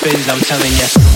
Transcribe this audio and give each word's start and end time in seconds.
spins, 0.00 0.28
I'm 0.28 0.40
telling 0.40 0.72
you. 0.72 1.09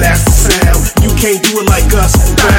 That's 0.00 0.24
the 0.24 0.32
sound. 0.32 0.92
You 1.02 1.10
can't 1.16 1.42
do 1.42 1.60
it 1.60 1.68
like 1.68 1.92
us. 1.94 2.55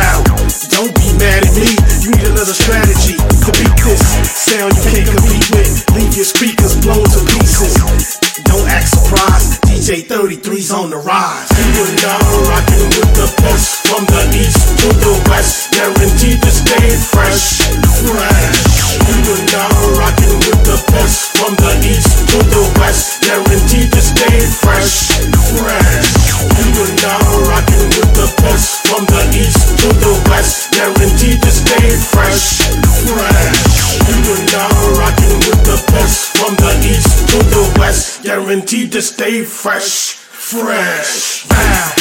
Guaranteed 38.48 38.94
to 38.94 39.02
stay 39.02 39.44
fresh, 39.44 40.14
fresh. 40.14 41.97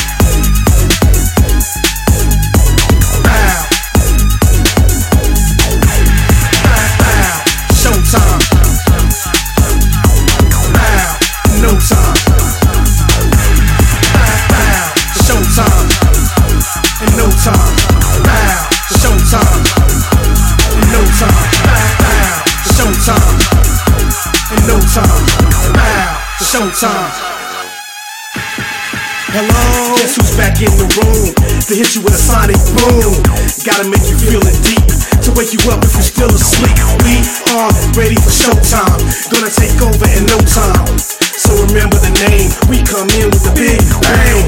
Showtime. 26.76 27.08
Hello, 29.32 29.96
guess 29.96 30.12
who's 30.12 30.36
back 30.36 30.60
in 30.60 30.68
the 30.76 30.84
room 31.00 31.32
to 31.32 31.72
hit 31.72 31.96
you 31.96 32.04
with 32.04 32.12
a 32.12 32.20
sonic 32.20 32.60
boom? 32.76 33.16
Gotta 33.64 33.88
make 33.88 34.04
you 34.04 34.16
feel 34.20 34.44
it 34.44 34.60
deep 34.60 34.84
to 35.24 35.32
wake 35.32 35.56
you 35.56 35.62
up 35.72 35.80
if 35.88 35.96
you're 35.96 36.04
still 36.04 36.28
asleep. 36.28 36.76
We 37.00 37.24
are 37.56 37.72
ready 37.96 38.20
for 38.20 38.28
showtime, 38.28 39.00
gonna 39.32 39.48
take 39.48 39.72
over 39.80 40.04
in 40.20 40.28
no 40.28 40.36
time. 40.44 41.00
So 41.40 41.56
remember 41.64 41.96
the 41.96 42.12
name, 42.28 42.52
we 42.68 42.84
come 42.84 43.08
in 43.24 43.32
with 43.32 43.40
the 43.48 43.56
big 43.56 43.80
bang. 44.04 44.44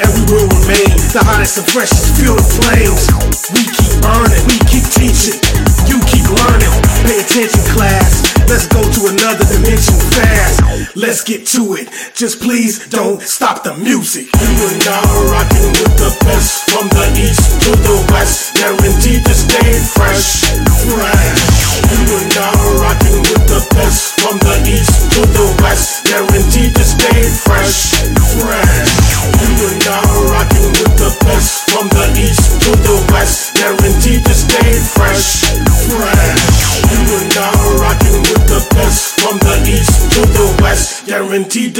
And 0.00 0.08
we 0.16 0.32
will 0.32 0.48
remain 0.64 0.96
the 1.12 1.20
hottest 1.20 1.60
and 1.60 1.68
freshest. 1.68 2.16
Feel 2.16 2.40
the 2.40 2.46
flames. 2.56 3.04
We 3.52 3.68
keep 3.68 4.00
earning, 4.08 4.44
we 4.48 4.56
keep 4.64 4.88
teaching. 4.96 5.36
You 5.84 6.00
keep 6.08 6.24
learning. 6.24 6.72
Pay 7.04 7.20
attention, 7.20 7.60
class. 7.76 8.39
Let's 8.50 8.66
go 8.66 8.82
to 8.82 9.14
another 9.14 9.46
dimension 9.46 9.94
fast. 10.10 10.96
Let's 10.96 11.22
get 11.22 11.46
to 11.54 11.78
it. 11.78 11.86
Just 12.18 12.42
please 12.42 12.82
don't 12.90 13.22
stop 13.22 13.62
the 13.62 13.78
music. 13.78 14.26
You 14.26 14.50
and 14.74 14.82
I 14.90 14.98
are 15.06 15.26
rocking 15.30 15.70
with 15.78 15.94
the 15.94 16.10
best 16.26 16.66
from 16.66 16.90
the 16.90 17.06
east 17.14 17.62
to 17.62 17.70
the 17.78 17.96
west. 18.10 18.58
Guaranteed 18.58 19.19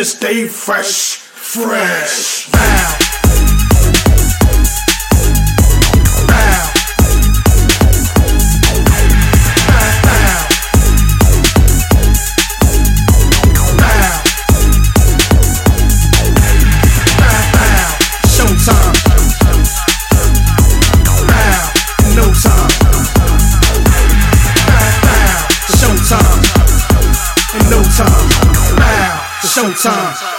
to 0.01 0.07
stay 0.07 0.47
fresh, 0.47 1.17
fresh. 1.17 2.51
Bow. 2.51 3.10
Showtime. 29.81 30.30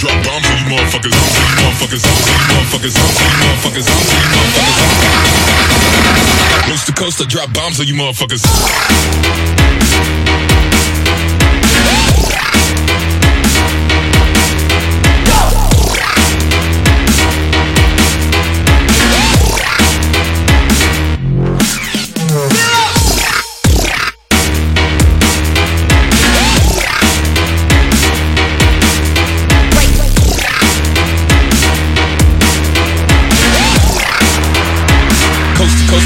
Motherfuckers, 0.00 0.32
on 0.32 0.56
you 0.56 0.64
motherfuckers, 0.72 1.12
motherfuckers, 1.60 2.04
on 2.04 2.16
you 2.32 3.36
motherfuckers, 3.44 3.84
motherfuckers. 3.84 3.86
Coast 6.68 6.86
to 6.86 6.92
coast, 6.92 7.20
I 7.20 7.24
drop 7.26 7.52
bombs 7.52 7.80
on 7.80 7.86
you 7.86 7.94
motherfuckers. 7.94 8.44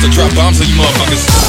To 0.02 0.10
drop 0.10 0.34
bombs 0.34 0.60
on 0.60 0.68
you 0.68 0.74
motherfuckers. 0.74 1.43